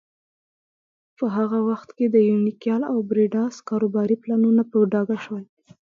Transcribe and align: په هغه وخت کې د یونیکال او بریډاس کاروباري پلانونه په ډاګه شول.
په 1.17 1.25
هغه 1.35 1.59
وخت 1.69 1.89
کې 1.97 2.05
د 2.09 2.17
یونیکال 2.31 2.81
او 2.91 2.97
بریډاس 3.09 3.55
کاروباري 3.69 4.15
پلانونه 4.23 4.61
په 4.71 4.77
ډاګه 4.91 5.17
شول. 5.23 5.43